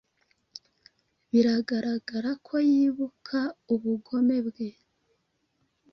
Biragaragara 1.29 2.31
ko 2.45 2.55
yibuka 2.69 3.39
ubugome 3.73 4.37
bwe 4.47 4.69